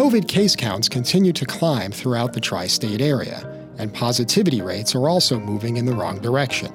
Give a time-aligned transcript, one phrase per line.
[0.00, 3.46] COVID case counts continue to climb throughout the tri state area,
[3.76, 6.72] and positivity rates are also moving in the wrong direction.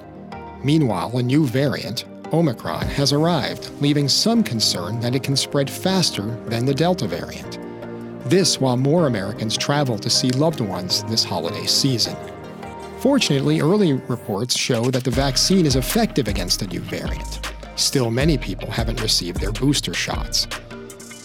[0.64, 6.22] Meanwhile, a new variant, Omicron, has arrived, leaving some concern that it can spread faster
[6.46, 7.58] than the Delta variant.
[8.30, 12.16] This while more Americans travel to see loved ones this holiday season.
[13.00, 17.40] Fortunately, early reports show that the vaccine is effective against the new variant.
[17.76, 20.48] Still, many people haven't received their booster shots.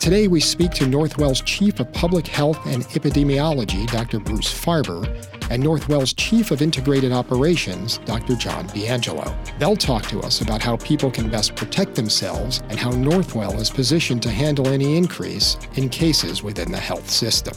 [0.01, 4.19] Today, we speak to Northwell's Chief of Public Health and Epidemiology, Dr.
[4.19, 5.05] Bruce Farber,
[5.51, 8.35] and Northwell's Chief of Integrated Operations, Dr.
[8.35, 9.37] John D'Angelo.
[9.59, 13.69] They'll talk to us about how people can best protect themselves and how Northwell is
[13.69, 17.55] positioned to handle any increase in cases within the health system.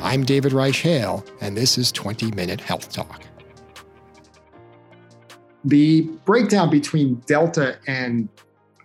[0.00, 3.24] I'm David Reich Hale, and this is 20 Minute Health Talk.
[5.64, 8.28] The breakdown between Delta and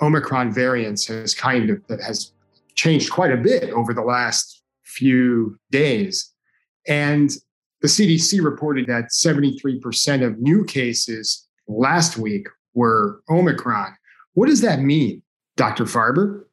[0.02, 2.32] Omicron variants has kind of has
[2.78, 6.32] changed quite a bit over the last few days.
[6.88, 7.32] And
[7.82, 13.96] the CDC reported that 73% of new cases last week were Omicron.
[14.34, 15.22] What does that mean,
[15.58, 15.84] Dr.
[15.84, 16.46] Farber?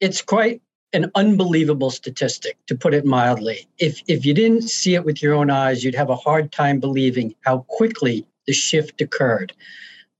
[0.00, 0.60] It's quite
[0.92, 3.68] an unbelievable statistic, to put it mildly.
[3.78, 6.80] If, if you didn't see it with your own eyes, you'd have a hard time
[6.80, 9.52] believing how quickly the shift occurred.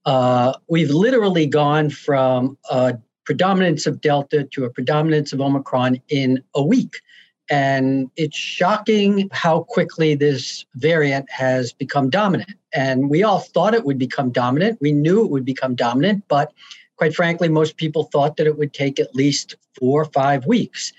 [0.05, 2.97] Uh, we've literally gone from a
[3.31, 7.01] predominance of Delta to a predominance of Omicron in a week.
[7.49, 12.55] And it's shocking how quickly this variant has become dominant.
[12.75, 14.79] And we all thought it would become dominant.
[14.81, 16.53] We knew it would become dominant, but
[16.97, 20.93] quite frankly, most people thought that it would take at least four or five weeks.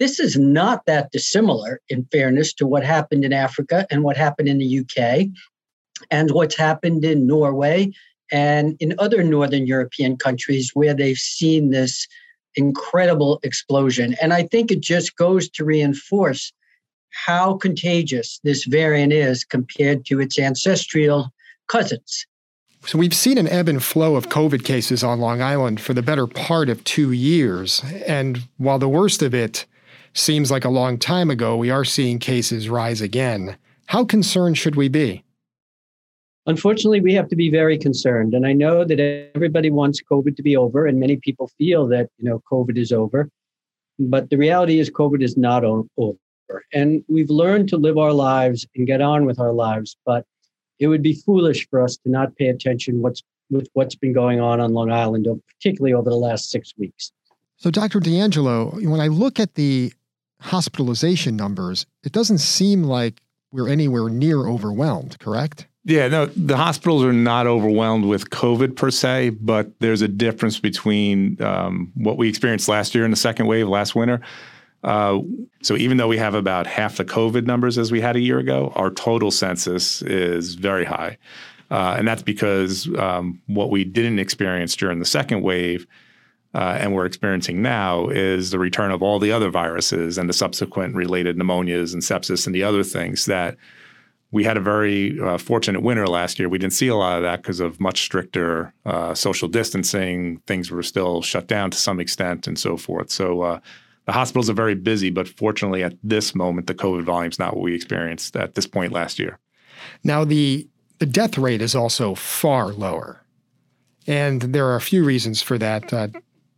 [0.00, 4.48] This is not that dissimilar, in fairness, to what happened in Africa and what happened
[4.48, 5.28] in the UK
[6.10, 7.92] and what's happened in Norway
[8.32, 12.06] and in other Northern European countries where they've seen this
[12.54, 14.16] incredible explosion.
[14.20, 16.52] And I think it just goes to reinforce
[17.10, 21.30] how contagious this variant is compared to its ancestral
[21.68, 22.26] cousins.
[22.84, 26.02] So we've seen an ebb and flow of COVID cases on Long Island for the
[26.02, 27.82] better part of two years.
[28.06, 29.66] And while the worst of it
[30.14, 33.56] seems like a long time ago, we are seeing cases rise again.
[33.86, 35.24] How concerned should we be?
[36.46, 38.34] Unfortunately, we have to be very concerned.
[38.34, 39.00] And I know that
[39.34, 42.92] everybody wants COVID to be over, and many people feel that, you know, COVID is
[42.92, 43.28] over.
[43.98, 46.18] But the reality is, COVID is not over.
[46.72, 49.96] And we've learned to live our lives and get on with our lives.
[50.06, 50.24] But
[50.78, 54.40] it would be foolish for us to not pay attention what's with what's been going
[54.40, 57.12] on on Long Island, particularly over the last six weeks.
[57.56, 58.00] So, Dr.
[58.00, 59.92] D'Angelo, when I look at the
[60.40, 65.66] hospitalization numbers, it doesn't seem like we're anywhere near overwhelmed, correct?
[65.88, 70.58] Yeah, no, the hospitals are not overwhelmed with COVID per se, but there's a difference
[70.58, 74.20] between um, what we experienced last year in the second wave last winter.
[74.82, 75.20] Uh,
[75.62, 78.40] so even though we have about half the COVID numbers as we had a year
[78.40, 81.18] ago, our total census is very high.
[81.70, 85.86] Uh, and that's because um, what we didn't experience during the second wave
[86.52, 90.32] uh, and we're experiencing now is the return of all the other viruses and the
[90.32, 93.56] subsequent related pneumonias and sepsis and the other things that
[94.32, 96.48] we had a very uh, fortunate winter last year.
[96.48, 100.38] We didn't see a lot of that because of much stricter uh, social distancing.
[100.46, 103.10] Things were still shut down to some extent and so forth.
[103.10, 103.60] So uh,
[104.06, 107.54] the hospitals are very busy, but fortunately, at this moment, the COVID volume is not
[107.54, 109.38] what we experienced at this point last year.
[110.02, 113.22] Now, the, the death rate is also far lower.
[114.06, 115.92] And there are a few reasons for that.
[115.92, 116.08] Uh,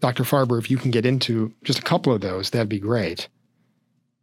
[0.00, 0.24] Dr.
[0.24, 3.28] Farber, if you can get into just a couple of those, that'd be great.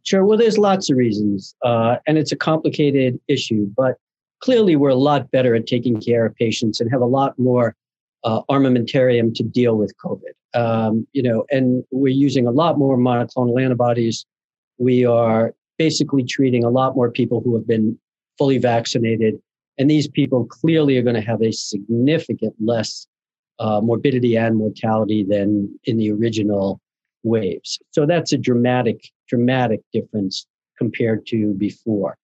[0.06, 0.24] Sure.
[0.24, 3.96] Well, there's lots of reasons, uh, and it's a complicated issue, but
[4.40, 7.74] clearly we're a lot better at taking care of patients and have a lot more
[8.22, 10.34] uh, armamentarium to deal with COVID.
[10.54, 14.24] Um, you know, and we're using a lot more monoclonal antibodies.
[14.78, 17.98] We are basically treating a lot more people who have been
[18.38, 19.40] fully vaccinated,
[19.76, 23.08] and these people clearly are going to have a significant less
[23.58, 26.80] uh, morbidity and mortality than in the original
[27.24, 27.80] waves.
[27.90, 30.46] So that's a dramatic, dramatic difference
[30.78, 32.16] compared to before.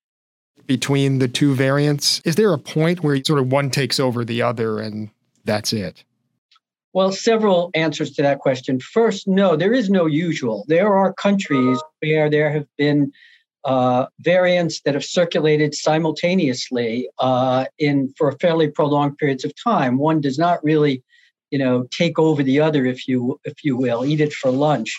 [0.66, 4.42] Between the two variants, is there a point where sort of one takes over the
[4.42, 5.10] other and
[5.44, 6.04] that's it?
[6.92, 8.78] Well, several answers to that question.
[8.78, 10.64] First, no, there is no usual.
[10.68, 13.10] There are countries where there have been
[13.64, 19.98] uh, variants that have circulated simultaneously uh, in for fairly prolonged periods of time.
[19.98, 21.02] One does not really
[21.52, 24.98] you know take over the other if you if you will eat it for lunch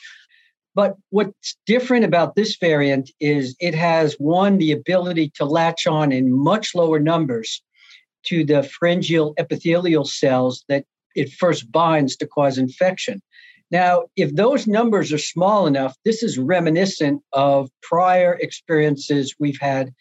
[0.76, 6.12] but what's different about this variant is it has one the ability to latch on
[6.12, 7.62] in much lower numbers
[8.24, 10.86] to the pharyngeal epithelial cells that
[11.16, 13.22] it first binds to cause infection
[13.72, 19.92] Now, if those numbers are small enough, this is reminiscent of prior experiences we've had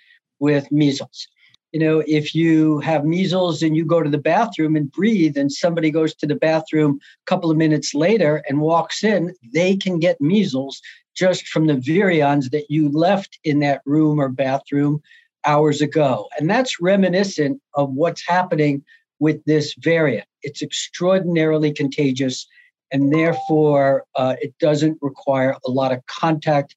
[0.40, 1.26] with measles.
[1.72, 5.50] You know, if you have measles and you go to the bathroom and breathe, and
[5.50, 9.98] somebody goes to the bathroom a couple of minutes later and walks in, they can
[9.98, 10.80] get measles
[11.14, 15.00] just from the virions that you left in that room or bathroom
[15.44, 16.28] hours ago.
[16.38, 18.84] And that's reminiscent of what's happening
[19.18, 20.26] with this variant.
[20.42, 22.46] It's extraordinarily contagious
[22.92, 26.76] and therefore uh, it doesn't require a lot of contact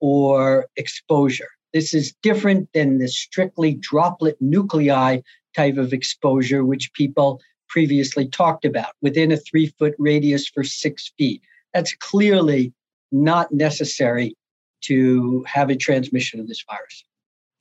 [0.00, 1.48] or exposure.
[1.72, 5.20] This is different than the strictly droplet nuclei
[5.56, 11.12] type of exposure, which people previously talked about within a three foot radius for six
[11.16, 11.42] feet.
[11.72, 12.72] That's clearly
[13.10, 14.36] not necessary
[14.82, 17.04] to have a transmission of this virus.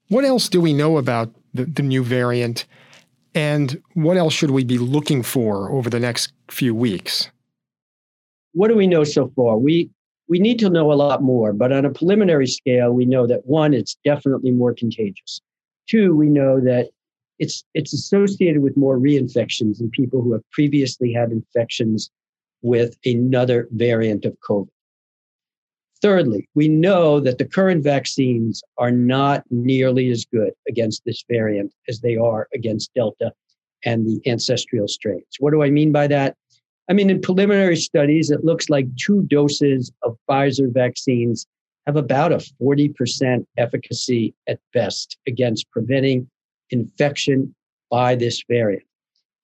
[0.09, 2.65] What else do we know about the, the new variant?
[3.33, 7.29] And what else should we be looking for over the next few weeks?
[8.53, 9.57] what do we know so far?
[9.57, 9.89] We
[10.31, 13.45] we need to know a lot more, but on a preliminary scale, we know that
[13.45, 15.42] one, it's definitely more contagious.
[15.89, 16.88] Two, we know that
[17.38, 22.10] it's it's associated with more reinfections in people who have previously had infections
[22.62, 24.69] with another variant of COVID.
[26.01, 31.74] Thirdly, we know that the current vaccines are not nearly as good against this variant
[31.89, 33.33] as they are against Delta
[33.83, 35.36] and the ancestral strains.
[35.39, 36.38] What do I mean by that?
[36.89, 41.48] I mean, in preliminary studies, it looks like two doses of Pfizer vaccines
[41.86, 46.30] have about a 40% efficacy at best against preventing
[46.69, 47.56] infection
[47.89, 48.83] by this variant.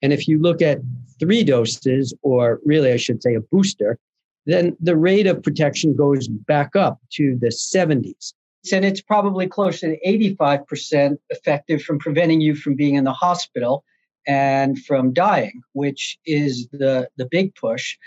[0.01, 0.79] And if you look at
[1.19, 3.97] three doses, or really, I should say a booster,
[4.45, 8.33] then the rate of protection goes back up to the 70s.
[8.71, 13.83] And it's probably closer to 85% effective from preventing you from being in the hospital
[14.27, 17.97] and from dying, which is the, the big push.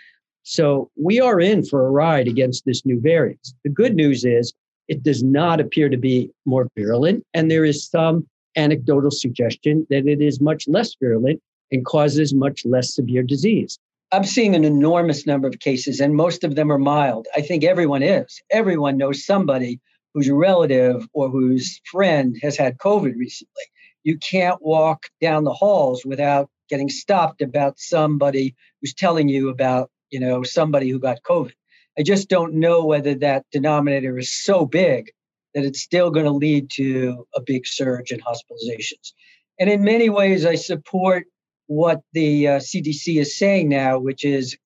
[0.43, 3.55] So we are in for a ride against this new variant.
[3.65, 4.53] The good news is
[4.89, 8.27] it does not appear to be more virulent, and there is some
[8.57, 11.41] anecdotal suggestion that it is much less virulent
[11.71, 13.79] and causes much less severe disease.
[14.13, 17.29] I'm seeing an enormous number of cases, and most of them are mild.
[17.37, 18.43] I think everyone is.
[18.51, 19.79] Everyone knows somebody
[20.15, 23.63] whose relative or whose friend has had COVID recently
[24.03, 29.91] you can't walk down the halls without getting stopped about somebody who's telling you about
[30.11, 31.53] you know somebody who got covid.
[31.99, 35.11] I just don't know whether that denominator is so big
[35.55, 39.13] that it's still going to lead to a big surge in hospitalizations.
[39.59, 41.27] And in many ways i support
[41.67, 44.57] what the uh, cdc is saying now which is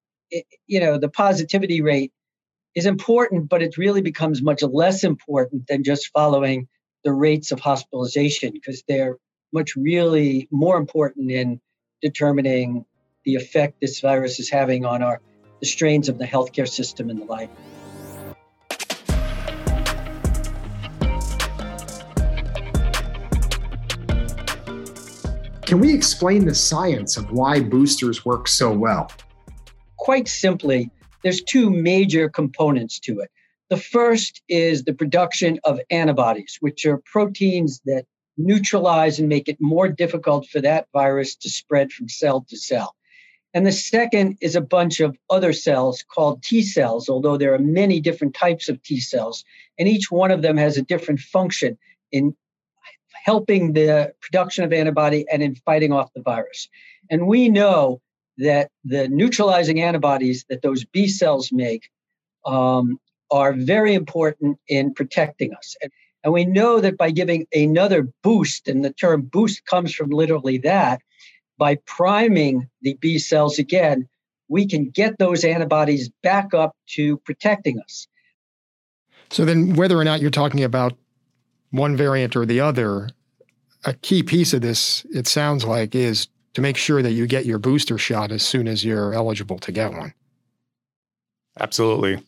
[0.66, 2.12] you know the positivity rate
[2.74, 6.68] is important but it really becomes much less important than just following
[7.04, 9.18] the rates of hospitalization because they're
[9.54, 11.60] much really more important in
[12.02, 12.84] determining
[13.24, 15.20] the effect this virus is having on our
[15.60, 17.48] the strains of the healthcare system and the like.
[25.62, 29.10] Can we explain the science of why boosters work so well?
[29.96, 30.90] Quite simply,
[31.22, 33.30] there's two major components to it.
[33.70, 38.04] The first is the production of antibodies, which are proteins that
[38.36, 42.94] neutralize and make it more difficult for that virus to spread from cell to cell.
[43.52, 47.58] And the second is a bunch of other cells called T cells, although there are
[47.58, 49.44] many different types of T cells,
[49.78, 51.78] and each one of them has a different function
[52.10, 52.36] in
[53.24, 56.68] helping the production of antibody and in fighting off the virus.
[57.10, 58.00] And we know
[58.38, 61.88] that the neutralizing antibodies that those B cells make
[62.44, 62.98] um,
[63.30, 65.76] are very important in protecting us.
[65.80, 65.90] And
[66.24, 70.58] and we know that by giving another boost, and the term boost comes from literally
[70.58, 71.02] that,
[71.58, 74.08] by priming the B cells again,
[74.48, 78.08] we can get those antibodies back up to protecting us.
[79.30, 80.96] So then, whether or not you're talking about
[81.70, 83.10] one variant or the other,
[83.84, 87.44] a key piece of this, it sounds like, is to make sure that you get
[87.44, 90.14] your booster shot as soon as you're eligible to get one.
[91.60, 92.22] Absolutely.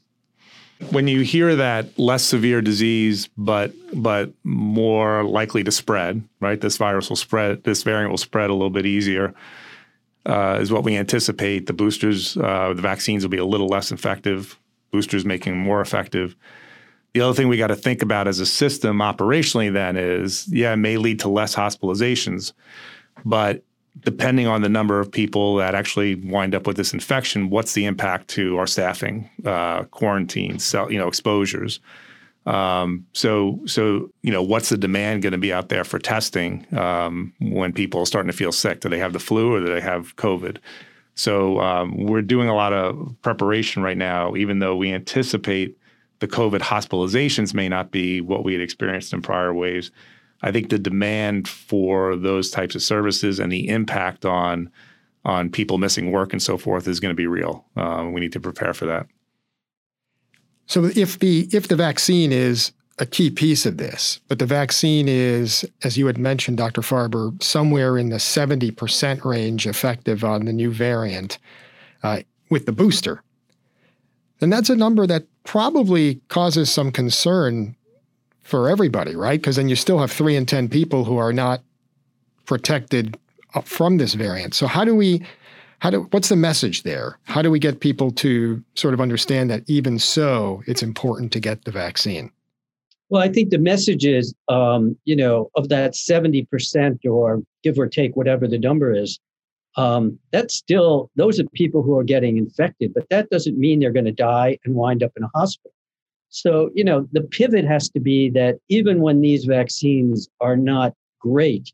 [0.90, 6.60] When you hear that less severe disease, but but more likely to spread, right?
[6.60, 7.64] This virus will spread.
[7.64, 9.34] This variant will spread a little bit easier.
[10.26, 11.66] Uh, is what we anticipate.
[11.66, 14.58] The boosters, uh, the vaccines will be a little less effective.
[14.90, 16.34] Boosters making more effective.
[17.14, 20.72] The other thing we got to think about as a system operationally then is, yeah,
[20.72, 22.52] it may lead to less hospitalizations,
[23.24, 23.62] but
[24.00, 27.84] depending on the number of people that actually wind up with this infection, what's the
[27.84, 31.80] impact to our staffing, uh, quarantines, you know, exposures?
[32.46, 36.64] Um, so, so you know, what's the demand going to be out there for testing
[36.76, 38.80] um, when people are starting to feel sick?
[38.80, 40.58] Do they have the flu or do they have COVID?
[41.16, 45.76] So um, we're doing a lot of preparation right now, even though we anticipate
[46.20, 49.90] the COVID hospitalizations may not be what we had experienced in prior waves.
[50.46, 54.70] I think the demand for those types of services and the impact on
[55.24, 57.66] on people missing work and so forth is going to be real.
[57.74, 59.08] Um, we need to prepare for that.
[60.66, 65.08] So if the if the vaccine is a key piece of this, but the vaccine
[65.08, 66.80] is, as you had mentioned, Dr.
[66.80, 71.38] Farber, somewhere in the 70% range effective on the new variant
[72.04, 73.20] uh, with the booster,
[74.38, 77.75] then that's a number that probably causes some concern
[78.46, 79.40] for everybody, right?
[79.40, 81.62] Because then you still have three in 10 people who are not
[82.44, 83.18] protected
[83.64, 84.54] from this variant.
[84.54, 85.22] So, how do we
[85.80, 87.18] how do what's the message there?
[87.24, 91.40] How do we get people to sort of understand that even so, it's important to
[91.40, 92.30] get the vaccine?
[93.08, 97.86] Well, I think the message is, um, you know, of that 70% or give or
[97.86, 99.20] take whatever the number is,
[99.76, 103.92] um, that's still, those are people who are getting infected, but that doesn't mean they're
[103.92, 105.70] going to die and wind up in a hospital.
[106.36, 110.92] So, you know, the pivot has to be that even when these vaccines are not
[111.18, 111.72] great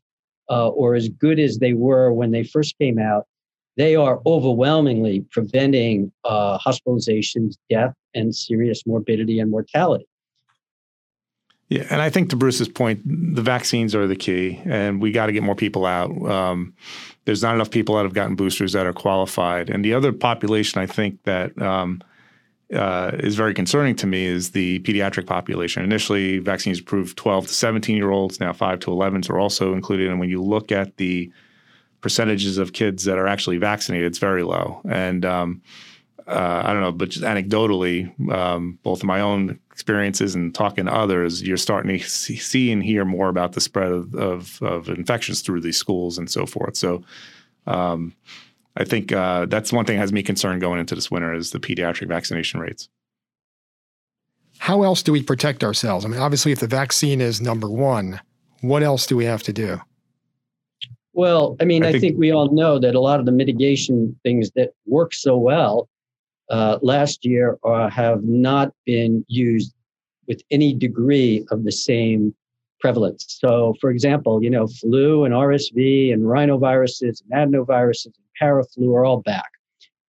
[0.49, 3.27] uh, or as good as they were when they first came out,
[3.75, 10.07] they are overwhelmingly preventing uh, hospitalizations, death, and serious morbidity and mortality.
[11.67, 15.25] Yeah, and I think to Bruce's point, the vaccines are the key, and we got
[15.25, 16.09] to get more people out.
[16.25, 16.73] Um,
[17.25, 20.79] there's not enough people that have gotten boosters that are qualified, and the other population
[20.79, 22.01] I think that um,
[22.73, 25.83] uh, is very concerning to me is the pediatric population.
[25.83, 28.39] Initially, vaccines approved 12 to 17 year olds.
[28.39, 31.31] Now, 5 to 11s are also included, and when you look at the
[32.01, 34.81] percentages of kids that are actually vaccinated, it's very low.
[34.89, 35.61] And um,
[36.27, 40.93] uh, I don't know, but just anecdotally, um, both my own experiences and talking to
[40.93, 44.89] others, you're starting to see, see and hear more about the spread of, of, of,
[44.89, 46.77] infections through these schools and so forth.
[46.77, 47.03] So
[47.67, 48.13] um,
[48.75, 51.51] I think uh, that's one thing that has me concerned going into this winter is
[51.51, 52.89] the pediatric vaccination rates.
[54.57, 56.05] How else do we protect ourselves?
[56.05, 58.19] I mean, obviously, if the vaccine is number one,
[58.61, 59.79] what else do we have to do?
[61.13, 63.31] Well, I mean, I, I think, think, we all know that a lot of the
[63.31, 65.87] mitigation things that work so well
[66.49, 69.73] uh, last year uh, have not been used
[70.27, 72.33] with any degree of the same
[72.79, 73.25] prevalence.
[73.27, 79.05] So, for example, you know, flu and RSV and rhinoviruses and adenoviruses and paraflu are
[79.05, 79.49] all back.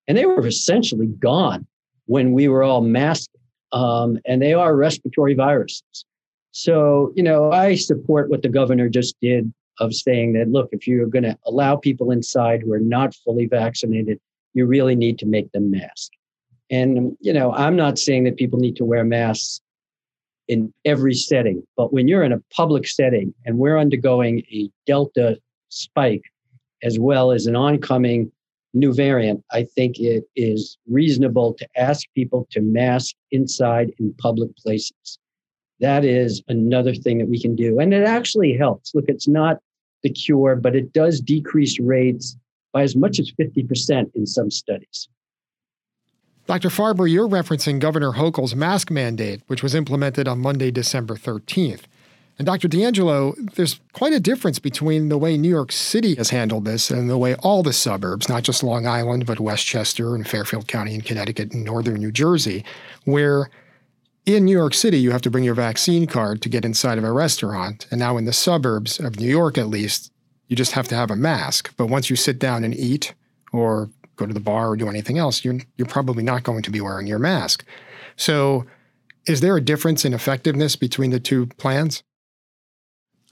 [0.07, 1.67] And they were essentially gone
[2.07, 3.35] when we were all masked.
[3.73, 6.05] Um, and they are respiratory viruses.
[6.53, 10.87] So, you know, I support what the governor just did of saying that, look, if
[10.87, 14.21] you're going to allow people inside who are not fully vaccinated,
[14.53, 16.13] you really need to make them mask.
[16.71, 19.61] And, you know, I'm not saying that people need to wear masks
[20.47, 25.39] in every setting, but when you're in a public setting and we're undergoing a Delta
[25.71, 26.23] spike
[26.85, 28.31] as well as an oncoming
[28.75, 34.55] new variant, I think it is reasonable to ask people to mask inside in public
[34.57, 35.19] places.
[35.81, 37.81] That is another thing that we can do.
[37.81, 38.95] And it actually helps.
[38.95, 39.59] Look, it's not
[40.03, 42.37] the cure, but it does decrease rates
[42.73, 45.09] by as much as 50% in some studies.
[46.47, 46.69] Dr.
[46.69, 51.83] Farber, you're referencing Governor Hochul's mask mandate, which was implemented on Monday, December 13th.
[52.39, 52.67] And Dr.
[52.67, 57.09] D'Angelo, there's quite a difference between the way New York City has handled this and
[57.09, 61.01] the way all the suburbs, not just Long Island, but Westchester and Fairfield County in
[61.01, 62.65] Connecticut and northern New Jersey,
[63.05, 63.51] where
[64.27, 67.05] in New York City, you have to bring your vaccine card to get inside of
[67.05, 67.87] a restaurant.
[67.91, 70.11] And now in the suburbs of New York, at least,
[70.49, 71.73] you just have to have a mask.
[71.77, 73.15] But once you sit down and eat
[73.53, 76.71] or go to the bar or do anything else, you're, you're probably not going to
[76.71, 77.65] be wearing your mask.
[78.17, 78.65] So,
[79.27, 82.03] is there a difference in effectiveness between the two plans?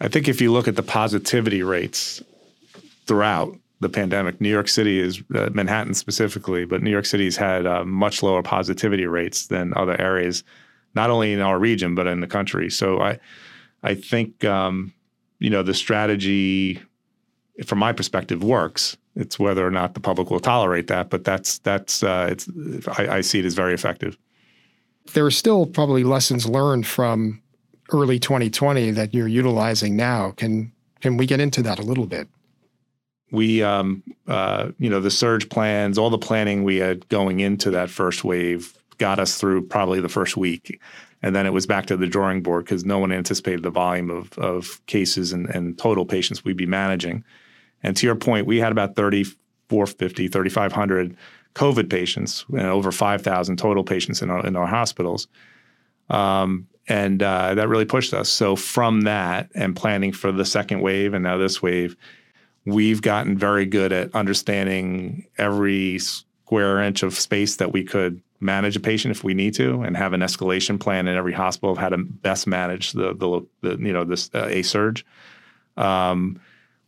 [0.02, 2.21] I think if you look at the positivity rates
[3.06, 7.37] throughout the pandemic, New York City is, uh, Manhattan specifically, but New York City has
[7.37, 10.42] had uh, much lower positivity rates than other areas,
[10.97, 12.68] not only in our region, but in the country.
[12.68, 13.21] So I,
[13.85, 14.92] I think, um,
[15.38, 16.82] you know, the strategy,
[17.64, 18.97] from my perspective, works.
[19.14, 22.49] It's whether or not the public will tolerate that, but that's that's uh, it's
[22.99, 24.16] I, I see it as very effective.
[25.12, 27.41] There are still probably lessons learned from
[27.92, 30.30] early 2020 that you're utilizing now.
[30.32, 32.28] Can can we get into that a little bit?
[33.32, 37.70] We, um, uh, you know, the surge plans, all the planning we had going into
[37.70, 40.80] that first wave got us through probably the first week.
[41.22, 44.11] And then it was back to the drawing board because no one anticipated the volume
[44.11, 47.25] of, of cases and, and total patients we'd be managing.
[47.82, 51.16] And to your point, we had about 3,450, 3,500
[51.54, 55.26] COVID patients and over 5,000 total patients in our, in our hospitals.
[56.11, 58.29] Um, and uh, that really pushed us.
[58.29, 61.97] So from that and planning for the second wave and now this wave,
[62.65, 68.77] we've gotten very good at understanding every square inch of space that we could manage
[68.77, 71.79] a patient if we need to, and have an escalation plan in every hospital of
[71.79, 75.07] how to best manage the the, the you know this uh, a surge.
[75.77, 76.41] Um,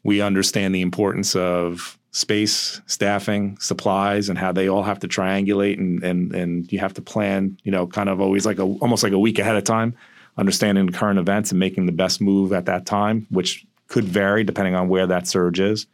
[0.02, 5.78] we understand the importance of space, staffing, supplies, and how they all have to triangulate
[5.78, 9.02] and and and you have to plan, you know, kind of always like a almost
[9.02, 9.94] like a week ahead of time,
[10.38, 14.76] understanding current events and making the best move at that time, which could vary depending
[14.76, 15.86] on where that surge is.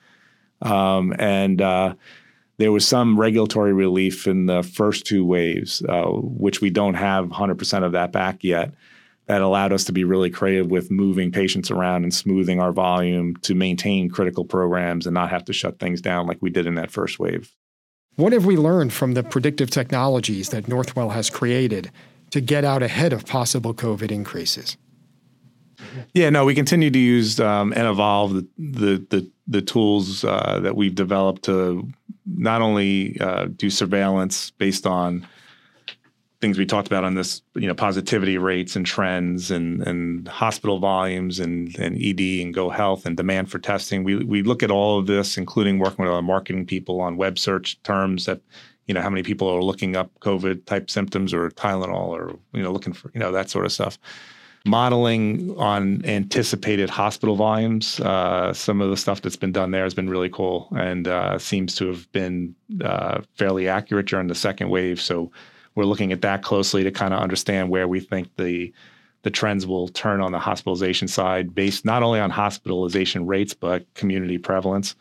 [0.61, 1.95] Um, and uh,
[2.59, 7.29] there was some regulatory relief in the first two waves, uh, which we don't have
[7.29, 8.75] 100% of that back yet
[9.31, 13.37] that allowed us to be really creative with moving patients around and smoothing our volume
[13.37, 16.75] to maintain critical programs and not have to shut things down like we did in
[16.75, 17.55] that first wave.
[18.17, 21.93] What have we learned from the predictive technologies that Northwell has created
[22.31, 24.77] to get out ahead of possible COVID increases?
[26.13, 30.59] Yeah, no, we continue to use um, and evolve the the the, the tools uh,
[30.61, 31.89] that we've developed to
[32.27, 35.25] not only uh, do surveillance based on
[36.41, 40.79] things we talked about on this, you know, positivity rates and trends and and hospital
[40.79, 44.05] volumes and and ED and Go Health and demand for testing.
[44.05, 47.39] We we look at all of this, including working with our marketing people on web
[47.39, 48.41] search terms that,
[48.87, 52.63] you know, how many people are looking up COVID type symptoms or Tylenol or you
[52.63, 53.99] know looking for you know that sort of stuff.
[54.67, 59.95] Modeling on anticipated hospital volumes, uh, some of the stuff that's been done there has
[59.95, 62.55] been really cool and uh, seems to have been
[62.85, 65.01] uh, fairly accurate during the second wave.
[65.01, 65.33] So
[65.81, 68.73] we're looking at that closely to kind of understand where we think the
[69.23, 73.93] the trends will turn on the hospitalization side, based not only on hospitalization rates but
[73.95, 74.95] community prevalence.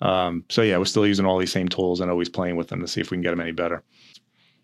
[0.00, 2.80] Um, so yeah, we're still using all these same tools and always playing with them
[2.80, 3.82] to see if we can get them any better.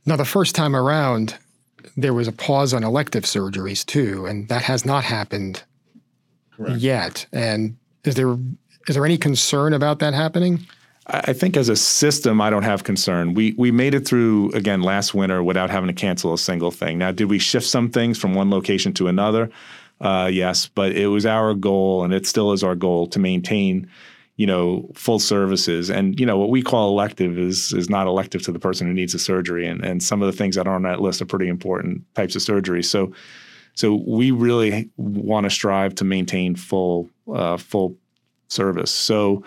[0.06, 1.36] Now, the first time around,
[1.96, 5.62] there was a pause on elective surgeries too, and that has not happened
[6.56, 6.78] Correct.
[6.78, 7.26] yet.
[7.32, 8.36] And is there
[8.88, 10.66] is there any concern about that happening?
[11.12, 13.34] I think as a system, I don't have concern.
[13.34, 16.98] We we made it through again last winter without having to cancel a single thing.
[16.98, 19.50] Now, did we shift some things from one location to another?
[20.00, 23.90] Uh, yes, but it was our goal, and it still is our goal to maintain,
[24.36, 25.90] you know, full services.
[25.90, 28.94] And you know what we call elective is is not elective to the person who
[28.94, 29.66] needs a surgery.
[29.66, 32.36] And and some of the things that are on that list are pretty important types
[32.36, 32.84] of surgery.
[32.84, 33.12] So
[33.74, 37.96] so we really want to strive to maintain full uh, full
[38.48, 38.90] service.
[38.90, 39.42] So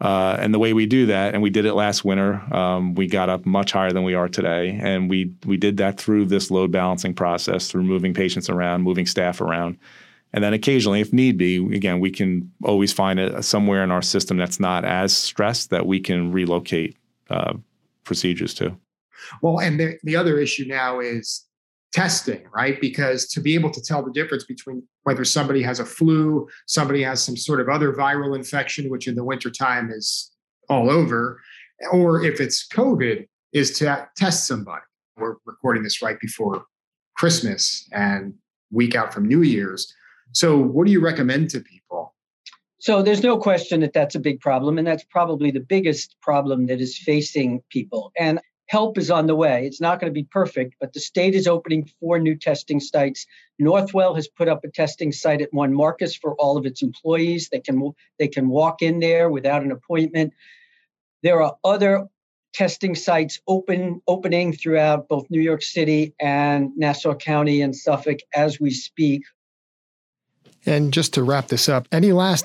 [0.00, 3.06] uh, and the way we do that, and we did it last winter, um, we
[3.06, 6.50] got up much higher than we are today, and we we did that through this
[6.50, 9.78] load balancing process, through moving patients around, moving staff around,
[10.32, 14.02] and then occasionally, if need be, again, we can always find it somewhere in our
[14.02, 16.96] system that's not as stressed that we can relocate
[17.30, 17.54] uh,
[18.02, 18.76] procedures to.
[19.42, 21.43] Well, and the, the other issue now is
[21.94, 22.80] testing, right?
[22.80, 27.02] Because to be able to tell the difference between whether somebody has a flu, somebody
[27.04, 30.32] has some sort of other viral infection, which in the wintertime is
[30.68, 31.40] all over,
[31.92, 34.82] or if it's COVID, is to test somebody.
[35.16, 36.64] We're recording this right before
[37.16, 38.34] Christmas and
[38.72, 39.94] week out from New Year's.
[40.32, 42.12] So, what do you recommend to people?
[42.80, 44.78] So, there's no question that that's a big problem.
[44.78, 48.10] And that's probably the biggest problem that is facing people.
[48.18, 48.40] And
[48.74, 49.66] help is on the way.
[49.66, 53.24] It's not going to be perfect, but the state is opening four new testing sites.
[53.62, 57.50] Northwell has put up a testing site at One Marcus for all of its employees.
[57.52, 60.32] They can they can walk in there without an appointment.
[61.22, 62.08] There are other
[62.52, 68.58] testing sites open opening throughout both New York City and Nassau County and Suffolk as
[68.58, 69.22] we speak.
[70.66, 72.44] And just to wrap this up, any last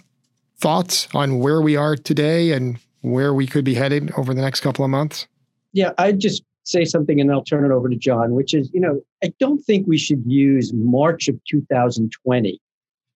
[0.59, 4.59] thoughts on where we are today and where we could be headed over the next
[4.59, 5.25] couple of months?
[5.73, 8.79] Yeah, I'd just say something and I'll turn it over to John, which is, you
[8.79, 12.59] know, I don't think we should use March of 2020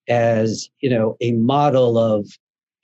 [0.09, 2.27] as, you know, a model of,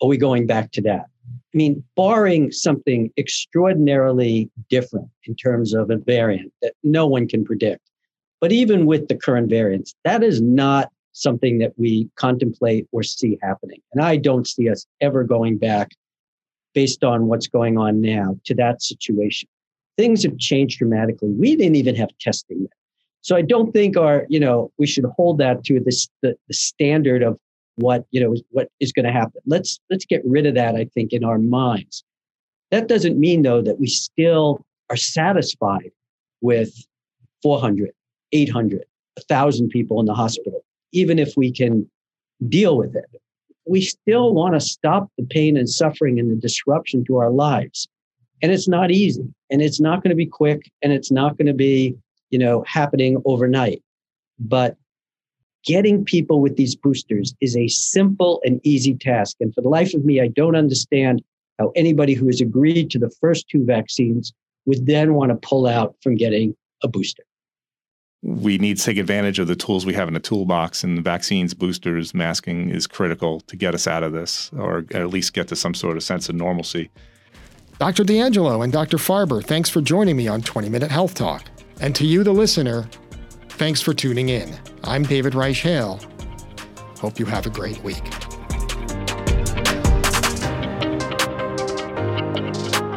[0.02, 1.06] are we going back to that?
[1.28, 7.44] I mean, barring something extraordinarily different in terms of a variant that no one can
[7.44, 7.82] predict,
[8.40, 13.38] but even with the current variants, that is not something that we contemplate or see
[13.42, 13.82] happening.
[13.94, 15.90] And I don't see us ever going back
[16.74, 19.50] based on what's going on now to that situation
[20.00, 21.30] things have changed dramatically.
[21.30, 22.72] We didn't even have testing yet.
[23.20, 26.54] So I don't think our, you know, we should hold that to this the, the
[26.54, 27.38] standard of
[27.76, 29.42] what, you know, what is going to happen.
[29.46, 32.06] Let's let's get rid of that, I think, in our minds.
[32.72, 35.92] That doesn't mean though that we still are satisfied
[36.40, 36.74] with
[37.44, 37.92] 400,
[38.32, 38.86] 800,
[39.16, 41.90] 1,000 people in the hospital, even if we can
[42.48, 43.10] deal with it.
[43.68, 47.90] We still want to stop the pain and suffering and the disruption to our lives.
[48.42, 51.48] And it's not easy and it's not going to be quick and it's not going
[51.48, 51.96] to be,
[52.30, 53.82] you know, happening overnight.
[54.40, 54.78] But
[55.66, 59.38] getting people with these boosters is a simple and easy task.
[59.40, 61.22] And for the life of me, I don't understand
[61.58, 64.34] how anybody who has agreed to the first two vaccines
[64.66, 67.24] would then want to pull out from getting a booster.
[68.22, 71.54] We need to take advantage of the tools we have in the toolbox, and vaccines,
[71.54, 75.56] boosters, masking is critical to get us out of this, or at least get to
[75.56, 76.90] some sort of sense of normalcy.
[77.80, 78.04] Dr.
[78.04, 78.98] D'Angelo and Dr.
[78.98, 81.46] Farber, thanks for joining me on 20 Minute Health Talk.
[81.80, 82.90] And to you, the listener,
[83.52, 84.54] thanks for tuning in.
[84.84, 85.98] I'm David Reich Hale.
[87.00, 88.04] Hope you have a great week.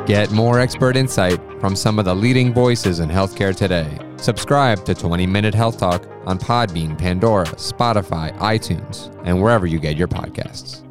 [0.05, 4.01] Get more expert insight from some of the leading voices in healthcare today.
[4.17, 9.97] Subscribe to 20 Minute Health Talk on Podbean, Pandora, Spotify, iTunes, and wherever you get
[9.97, 10.83] your podcasts.